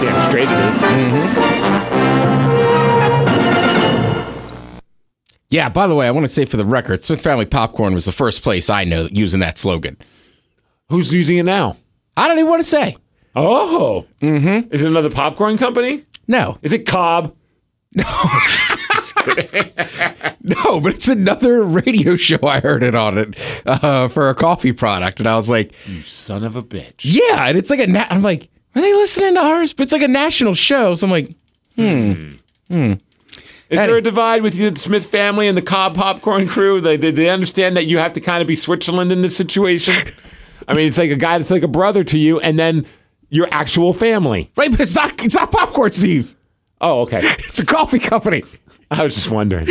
[0.00, 0.80] Damn straight it is.
[5.50, 8.04] Yeah, by the way, I want to say for the record, Smith Family Popcorn was
[8.04, 9.96] the first place I know using that slogan.
[10.90, 11.76] Who's using it now?
[12.16, 12.96] I don't even want to say.
[13.34, 14.06] Oh.
[14.20, 14.72] Mm-hmm.
[14.72, 16.04] Is it another popcorn company?
[16.28, 16.58] No.
[16.62, 17.34] Is it Cobb?
[17.94, 18.04] No,
[19.24, 23.34] but it's another radio show I heard it on it
[23.66, 25.20] uh, for a coffee product.
[25.20, 27.00] And I was like, You son of a bitch.
[27.00, 27.46] yeah.
[27.46, 29.72] And it's like a, na- I'm like, are they listening to ours?
[29.74, 30.94] But it's like a national show.
[30.94, 31.34] So I'm like,
[31.76, 32.30] hmm,
[32.68, 32.92] hmm.
[33.70, 36.80] Is there a divide with the Smith family and the Cobb popcorn crew?
[36.80, 39.92] They, they, they understand that you have to kind of be Switzerland in this situation?
[40.66, 42.86] I mean, it's like a guy that's like a brother to you and then
[43.28, 44.50] your actual family.
[44.56, 46.34] right, but it's not, it's not popcorn, Steve.
[46.80, 47.20] Oh, okay.
[47.48, 48.42] It's a coffee company.
[48.90, 49.66] I was just wondering.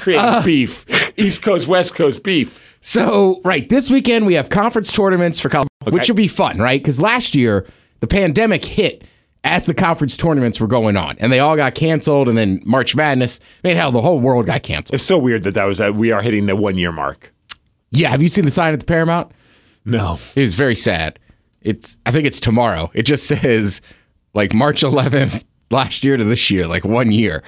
[0.00, 0.84] Creating uh, beef.
[1.18, 2.60] East Coast, West Coast beef.
[2.80, 6.80] So, right, this weekend we have conference tournaments for college, which will be fun, right?
[6.80, 7.66] Because last year
[8.00, 9.04] the pandemic hit
[9.44, 12.96] as the conference tournaments were going on, and they all got canceled, and then March
[12.96, 14.94] Madness, man, hell, the whole world got canceled.
[14.94, 17.32] It's so weird that that was that we are hitting the one year mark.
[17.90, 19.30] Yeah, have you seen the sign at the Paramount?
[19.84, 20.18] No.
[20.34, 21.18] It is very sad.
[21.60, 22.90] It's, I think it's tomorrow.
[22.94, 23.80] It just says
[24.34, 27.42] like March 11th last year to this year, like one year,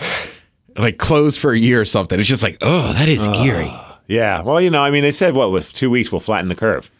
[0.77, 2.19] like closed for a year or something.
[2.19, 3.73] It's just like, oh, that is eerie.
[4.07, 4.43] Yeah.
[4.43, 6.91] Well, you know, I mean, they said what with two weeks we'll flatten the curve.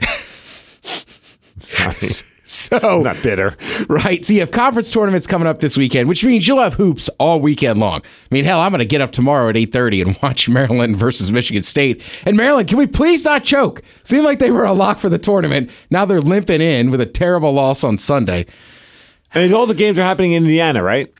[2.54, 3.56] So Not bitter.
[3.88, 4.24] Right.
[4.24, 7.40] So you have conference tournaments coming up this weekend, which means you'll have hoops all
[7.40, 8.00] weekend long.
[8.00, 11.30] I mean, hell, I'm going to get up tomorrow at 8:30 and watch Maryland versus
[11.30, 12.02] Michigan State.
[12.24, 13.82] And Maryland, can we please not choke?
[14.02, 15.70] Seemed like they were a lock for the tournament.
[15.90, 18.46] Now they're limping in with a terrible loss on Sunday.
[19.34, 21.12] And all the games are happening in Indiana, right?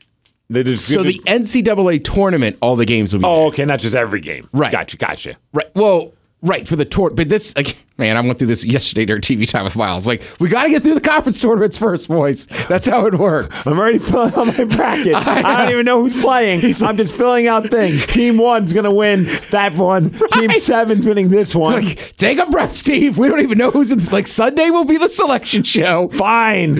[0.49, 3.95] They just, So the NCAA tournament, all the games will be Oh, okay, not just
[3.95, 4.47] every game.
[4.53, 4.71] Right.
[4.71, 5.35] Gotcha, gotcha.
[5.53, 5.73] Right.
[5.75, 6.13] Well,
[6.45, 9.49] right for the tour, but this like, man, I went through this yesterday during TV
[9.49, 10.05] time with Miles.
[10.05, 12.45] Like, we got to get through the conference tournaments first, boys.
[12.67, 13.65] That's how it works.
[13.65, 15.15] I'm already filling out my bracket.
[15.15, 16.61] I, don't even know who's playing.
[16.83, 18.05] I'm just filling out things.
[18.15, 20.11] Team one's gonna win that one.
[20.31, 21.85] Team seven's winning this one.
[21.85, 23.17] Like, take a breath, Steve.
[23.17, 24.11] We don't even know who's in this.
[24.11, 26.09] Like, Sunday will be the selection show.
[26.09, 26.79] Fine.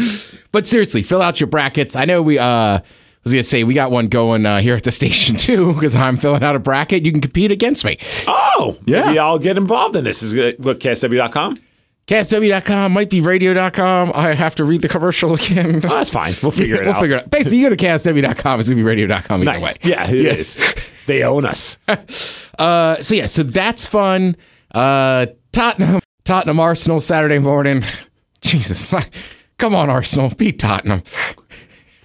[0.51, 1.95] But seriously, fill out your brackets.
[1.95, 2.81] I know we, uh, I
[3.25, 5.95] was going to say, we got one going uh, here at the station too, because
[5.95, 7.03] I'm filling out a bracket.
[7.05, 7.97] You can compete against me.
[8.27, 9.05] Oh, Yeah.
[9.07, 10.23] Maybe I'll get involved in this.
[10.23, 11.57] Is it what KISW.com?
[12.07, 14.11] KISW.com, might be radio.com.
[14.13, 15.77] I have to read the commercial again.
[15.77, 16.35] Oh, that's fine.
[16.43, 16.85] We'll figure it out.
[16.85, 17.01] we'll out.
[17.01, 17.29] figure it out.
[17.31, 18.59] Basically, you go to KISW.com.
[18.59, 19.63] It's going to be radio.com either Nice.
[19.63, 19.71] way.
[19.89, 20.59] Yeah, it is.
[21.07, 21.79] They own us.
[22.59, 24.35] Uh, so yeah, so that's fun.
[24.71, 27.83] Uh, Tottenham, Tottenham Arsenal Saturday morning.
[28.41, 28.93] Jesus,
[29.57, 31.01] come on, Arsenal, beat Tottenham.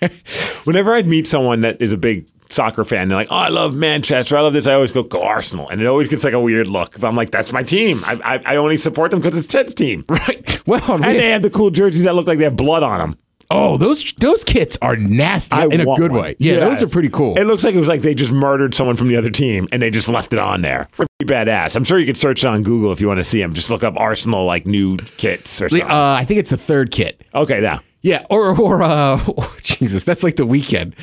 [0.65, 3.77] Whenever I'd meet someone that is a big soccer fan, they're like, "Oh, I love
[3.77, 4.37] Manchester.
[4.37, 6.67] I love this." I always go, "Go Arsenal," and it always gets like a weird
[6.67, 6.99] look.
[7.01, 8.03] But I'm like, "That's my team.
[8.05, 10.67] I, I, I only support them because it's Ted's team." Right.
[10.67, 13.19] Well, And they have the cool jerseys that look like they have blood on them.
[13.51, 16.21] oh, those those kits are nasty I in a good one.
[16.23, 16.37] way.
[16.39, 17.37] Yeah, those are pretty cool.
[17.39, 19.81] It looks like it was like they just murdered someone from the other team and
[19.83, 20.87] they just left it on there.
[20.93, 21.75] Pretty badass.
[21.75, 23.55] I'm sure you could search it on Google if you want to see them.
[23.55, 25.91] Just look up Arsenal like new kits or something.
[25.91, 27.23] uh, I think it's the third kit.
[27.35, 27.81] okay, now.
[28.03, 29.21] Yeah, or or uh,
[29.63, 30.95] Jesus, that's like the Weeknd.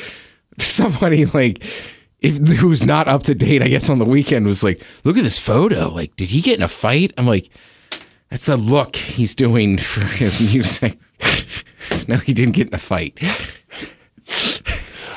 [0.57, 1.63] Somebody like
[2.21, 5.23] if who's not up to date, I guess on the Weeknd was like, look at
[5.23, 5.89] this photo.
[5.89, 7.13] Like, did he get in a fight?
[7.17, 7.49] I'm like,
[8.29, 10.97] that's a look he's doing for his music.
[12.07, 13.19] no, he didn't get in a fight.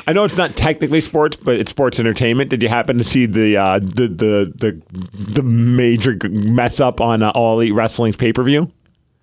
[0.07, 2.51] I know it's not technically sports, but it's sports entertainment.
[2.51, 7.23] Did you happen to see the uh, the, the the the major mess up on
[7.23, 8.71] uh, All Elite Wrestling's pay per view?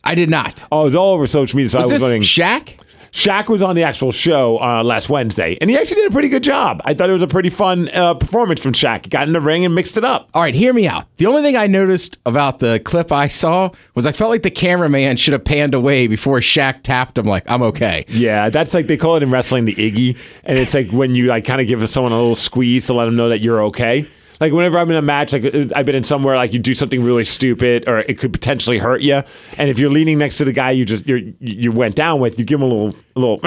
[0.07, 0.63] I did not.
[0.71, 1.69] Oh, it was all over social media.
[1.69, 2.21] So Was I was this wondering.
[2.21, 2.83] Shaq?
[3.11, 6.29] Shaq was on the actual show uh, last Wednesday, and he actually did a pretty
[6.29, 6.81] good job.
[6.85, 9.05] I thought it was a pretty fun uh, performance from Shaq.
[9.05, 10.29] He got in the ring and mixed it up.
[10.33, 11.05] All right, hear me out.
[11.17, 14.51] The only thing I noticed about the clip I saw was I felt like the
[14.51, 17.25] cameraman should have panned away before Shaq tapped him.
[17.25, 18.05] Like, I'm okay.
[18.09, 21.25] Yeah, that's like they call it in wrestling the Iggy, and it's like when you
[21.25, 24.05] like kind of give someone a little squeeze to let them know that you're okay.
[24.39, 26.75] Like whenever I'm in a match, like uh, I've been in somewhere like you do
[26.75, 29.23] something really stupid or it could potentially hurt you,
[29.57, 32.37] and if you're leaning next to the guy you just you you went down with,
[32.37, 33.39] you give him a little a little,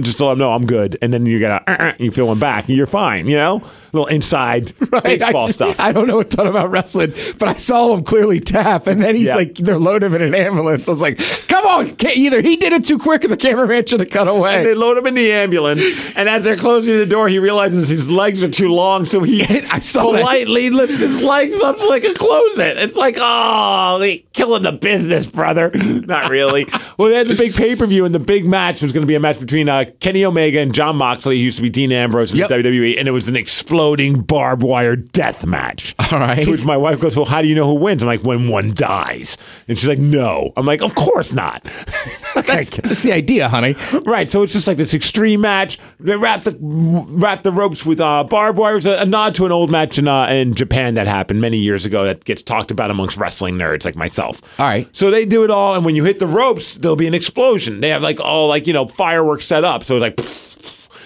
[0.00, 2.38] just to let them know I'm good, and then you gotta uh, you feel one
[2.38, 3.26] back, you're fine.
[3.26, 4.72] You know, little inside
[5.04, 5.78] baseball I, stuff.
[5.80, 9.14] I don't know a ton about wrestling, but I saw him clearly tap, and then
[9.16, 9.34] he's Yeah.
[9.36, 10.88] like, they're loading him in an ambulance.
[10.88, 14.00] I was like, come on, either he did it too quick, or the cameraman should
[14.00, 14.62] have cut away.
[14.64, 15.82] they load him in the ambulance,
[16.16, 19.42] and as they're closing the door, he realizes his legs are too long, so he
[19.70, 20.20] I saw that.
[20.22, 22.78] politely lifts his legs up so they can close it.
[22.78, 25.70] It's like, oh, they killing the business, brother.
[25.74, 26.66] Not really.
[26.96, 29.06] well, they had the big pay per view, and the big match was going to
[29.06, 32.32] be a match between uh, Kenny Omega and Jon Moxley, used to be Dean Ambrose
[32.32, 32.48] in Yep.
[32.48, 35.94] the WWE, and it was an exploding barbed wire death match.
[36.10, 36.44] All right.
[36.44, 38.02] To which my wife goes, well, how do you know who wins?
[38.02, 39.36] I'm like, when one dies.
[39.68, 40.52] And she's like, no.
[40.56, 41.62] I'm like, of course not.
[42.34, 43.76] That's, that's the idea, honey.
[44.06, 45.78] Right, so it's just like this extreme match.
[46.00, 48.86] They wrap the wrap the ropes with uh, barbed wires.
[48.86, 51.84] A, a nod to an old match in uh, in Japan that happened many years
[51.84, 54.58] ago that gets talked about amongst wrestling nerds like myself.
[54.58, 54.88] All right.
[54.96, 57.80] So they do it all, and when you hit the ropes, there'll be an explosion.
[57.80, 60.20] They have like all like you know fireworks set up, so it's like.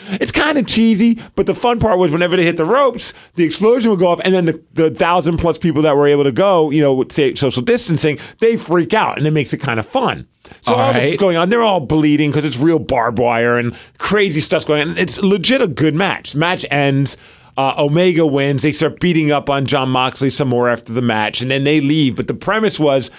[0.08, 3.42] It's kind of cheesy, but the fun part was whenever they hit the ropes, the
[3.42, 6.30] explosion would go off, and then the, the thousand plus people that were able to
[6.30, 9.80] go, you know, with say social distancing, they freak out, and it makes it kind
[9.80, 10.28] of fun.
[10.62, 11.48] So all, All this is going on.
[11.48, 14.96] They're all bleeding because it's real barbed wire and crazy stuff's going on.
[14.98, 16.36] It's legit a good match.
[16.36, 17.16] Match ends.
[17.56, 18.62] Uh, Omega wins.
[18.62, 21.80] They start beating up on Jon Moxley some more after the match, and then they
[21.80, 22.14] leave.
[22.14, 23.10] But the premise was,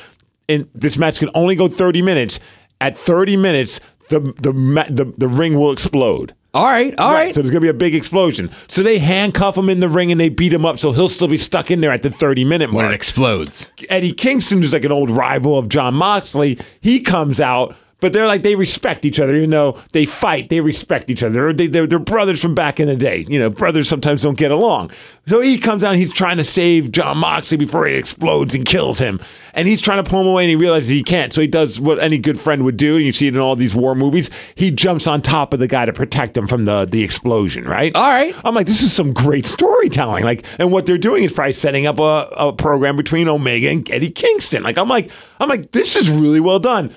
[0.48, 2.40] in this match can only go 30 minutes.
[2.80, 4.52] At 30 minutes, the the
[4.90, 6.34] the, the ring will explode.
[6.54, 7.34] All right, all right.
[7.34, 8.50] So there's gonna be a big explosion.
[8.68, 11.28] So they handcuff him in the ring and they beat him up, so he'll still
[11.28, 13.72] be stuck in there at the 30 minute mark when it explodes.
[13.90, 18.28] Eddie Kingston, who's like an old rival of Jon Moxley, he comes out, but they're
[18.28, 20.50] like they respect each other, even though they fight.
[20.50, 21.52] They respect each other.
[21.52, 23.26] They, they're, they're brothers from back in the day.
[23.28, 24.92] You know, brothers sometimes don't get along.
[25.28, 28.66] So he comes out, and he's trying to save Jon Moxley before he explodes and
[28.66, 29.20] kills him,
[29.54, 31.34] and he's trying to pull him away, and he realizes he can't.
[31.34, 32.96] So he does what any good friend would do.
[32.96, 34.30] And you see it in all these war movies.
[34.56, 37.66] He jumps on top of the guy to protect him from the the explosion.
[37.66, 37.96] Right.
[37.96, 38.36] All right.
[38.44, 40.24] I'm like, this is some great storytelling.
[40.24, 43.90] Like, and what they're doing is probably setting up a, a program between Omega and
[43.92, 44.64] Eddie Kingston.
[44.64, 46.94] Like, I'm like, I'm like, this is really well done.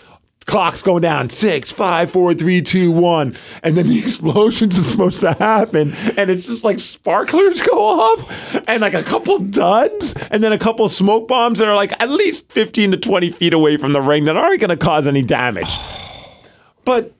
[0.51, 1.29] Clock's going down.
[1.29, 6.29] Six, five, four, three, two, one, and then the explosions is supposed to happen, and
[6.29, 10.89] it's just like sparklers go off, and like a couple duds, and then a couple
[10.89, 14.25] smoke bombs that are like at least 15 to 20 feet away from the ring
[14.25, 15.71] that aren't going to cause any damage.
[16.83, 17.13] But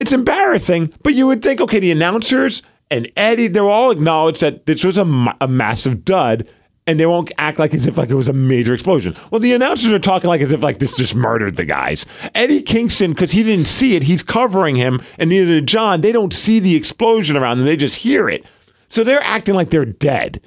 [0.00, 4.66] it's embarrassing, but you would think, okay, the announcers and Eddie, they'll all acknowledged that
[4.66, 6.48] this was a, a massive dud,
[6.86, 9.16] and they won't act like as if like it was a major explosion.
[9.30, 12.06] Well, the announcers are talking like as if like this just murdered the guys.
[12.34, 16.00] Eddie Kingston, because he didn't see it, he's covering him, and neither did John.
[16.00, 18.44] They don't see the explosion around them; they just hear it.
[18.88, 20.40] So they're acting like they're dead.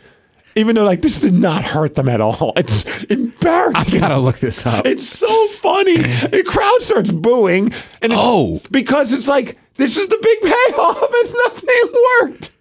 [0.56, 2.54] Even though, like, this did not hurt them at all.
[2.58, 3.98] It's embarrassing.
[3.98, 4.86] I gotta look this up.
[4.86, 5.96] It's so funny.
[5.98, 7.72] the crowd starts booing,
[8.02, 8.60] and it's, Oh.
[8.72, 12.52] because it's like this is the big payoff, and nothing worked.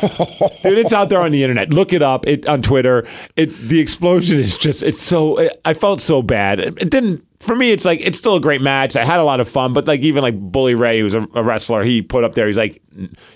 [0.62, 1.70] Dude, it's out there on the internet.
[1.70, 2.26] Look it up.
[2.26, 3.06] It on Twitter.
[3.36, 4.82] It the explosion is just.
[4.82, 5.38] It's so.
[5.38, 6.60] It, I felt so bad.
[6.60, 7.24] It, it didn't.
[7.40, 8.96] For me, it's like it's still a great match.
[8.96, 11.42] I had a lot of fun, but like even like Bully Ray, who's a, a
[11.42, 12.46] wrestler, he put up there.
[12.46, 12.82] He's like,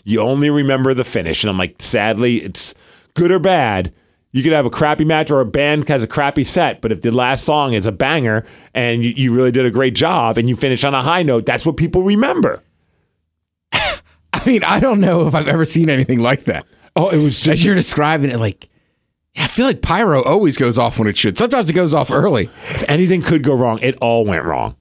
[0.04, 2.74] you only remember the finish, and I'm like, sadly, it's
[3.14, 3.92] good or bad.
[4.32, 7.02] You could have a crappy match or a band has a crappy set, but if
[7.02, 10.48] the last song is a banger and you, you really did a great job and
[10.48, 12.60] you finish on a high note, that's what people remember.
[14.44, 16.66] I mean, I don't know if I've ever seen anything like that.
[16.96, 18.68] Oh, it was As just you're describing it, like,
[19.36, 21.36] I feel like pyro always goes off when it should.
[21.36, 22.44] Sometimes it goes off early.
[22.44, 24.76] if anything could go wrong, it all went wrong.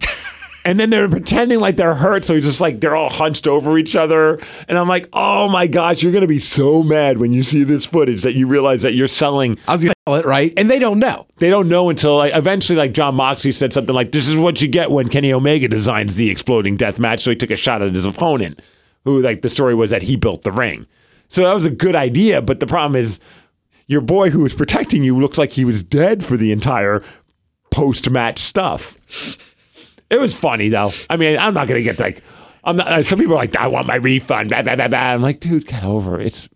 [0.66, 3.78] and then they're pretending like they're hurt, so he's just like they're all hunched over
[3.78, 4.38] each other.
[4.68, 7.86] And I'm like, oh my gosh, you're gonna be so mad when you see this
[7.86, 9.56] footage that you realize that you're selling.
[9.66, 11.26] I was gonna tell it right, and they don't know.
[11.38, 14.60] They don't know until like eventually, like Jon Moxley said something like, "This is what
[14.60, 17.80] you get when Kenny Omega designs the exploding death match." So he took a shot
[17.80, 18.60] at his opponent,
[19.08, 20.86] who like the story was that he built the ring.
[21.28, 23.20] So that was a good idea, but the problem is
[23.86, 27.02] your boy who was protecting you looks like he was dead for the entire
[27.70, 28.98] post match stuff.
[30.10, 30.92] It was funny though.
[31.10, 32.22] I mean, I'm not gonna get like,
[32.64, 32.88] I'm not.
[32.88, 34.50] uh, Some people are like, I want my refund.
[34.50, 34.98] Blah, blah, blah, blah.
[34.98, 36.26] I'm like, dude, get over it.
[36.26, 36.48] It's,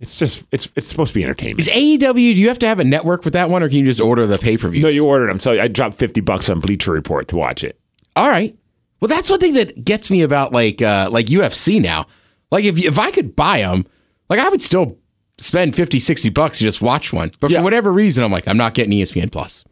[0.00, 1.60] it's just, it's, it's supposed to be entertainment.
[1.60, 2.14] Is AEW?
[2.14, 4.26] Do you have to have a network with that one, or can you just order
[4.26, 4.82] the pay per view?
[4.82, 7.78] No, you ordered them, so I dropped fifty bucks on Bleacher Report to watch it.
[8.14, 8.56] All right.
[9.00, 12.06] Well, that's one thing that gets me about like uh, like UFC now.
[12.50, 13.86] Like if if I could buy them,
[14.28, 14.98] like I would still
[15.38, 17.30] spend 50, 60 bucks to just watch one.
[17.40, 17.58] But Yeah.
[17.58, 19.64] for whatever reason, I'm like, I'm not getting ESPN Plus.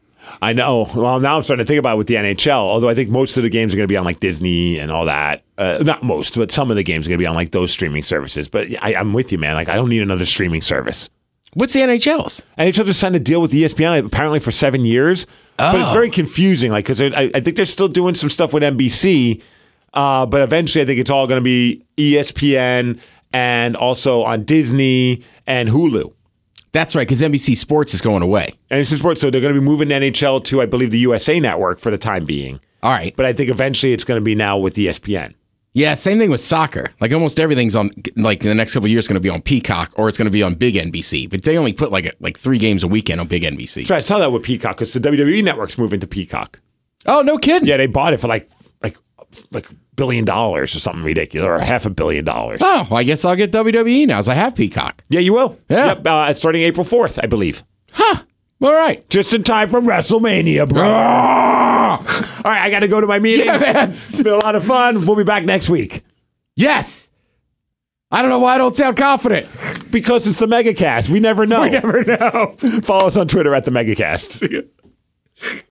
[0.42, 0.88] I know.
[0.94, 2.50] Well, now I'm starting to think about it with the NHL.
[2.50, 4.90] Although I think most of the games are going to be on like Disney and
[4.90, 5.44] all that.
[5.58, 7.70] Uh, not most, but some of the games are going to be on like those
[7.70, 8.48] streaming services.
[8.48, 9.54] But I, I'm with you, man.
[9.54, 11.08] Like I don't need another streaming service.
[11.54, 12.42] What's the NHL's?
[12.58, 15.26] NHL just signed a deal with ESPN apparently for seven years,
[15.58, 15.92] but it's Oh.
[15.92, 16.70] very confusing.
[16.70, 19.40] Like because I, I think they're still doing some stuff with NBC,
[19.94, 22.98] Uh, but eventually, I think it's all going to be ESPN
[23.32, 26.12] and also on Disney and Hulu.
[26.72, 28.52] That's right, because NBC Sports is going away.
[28.70, 31.40] And it's sports, so they're going to be moving NHL to, I believe, the USA
[31.40, 32.60] Network for the time being.
[32.82, 33.16] All right.
[33.16, 35.32] But I think eventually it's going to be now with ESPN.
[35.76, 36.94] Yeah, same thing with soccer.
[37.00, 39.42] Like almost everything's on like in the next couple of years going to be on
[39.42, 41.28] Peacock or it's going to be on Big NBC.
[41.28, 43.86] But they only put like a, like three games a weekend on Big NBC.
[43.86, 46.60] So I saw that with Peacock because the WWE Network's moving to Peacock.
[47.04, 47.68] Oh, no kidding.
[47.68, 48.50] Yeah, they bought it for like
[48.82, 48.96] like
[49.52, 52.62] like billion dollars or something ridiculous, or half a billion dollars.
[52.64, 55.02] Oh, well, I guess I'll get WWE now as I have Peacock.
[55.10, 55.58] Yeah, you will.
[55.68, 55.88] Yeah.
[55.88, 57.62] Yep, uh, it's starting April fourth, I believe.
[57.92, 58.22] Huh.
[58.62, 59.06] All right.
[59.10, 60.82] Just in time for WrestleMania, bro.
[60.86, 60.88] All
[62.44, 63.46] right, I got to go to my meeting.
[63.46, 63.90] Yeah, man.
[63.90, 65.04] It's been a lot of fun.
[65.06, 66.02] We'll be back next week
[66.56, 67.10] Yes.
[68.10, 69.46] I don't know why I don't sound confident.
[69.90, 71.08] because it's the MegaCast.
[71.10, 71.62] We never know.
[71.62, 72.56] We never know.
[72.82, 74.68] Follow us on Twitter at the MegaCast.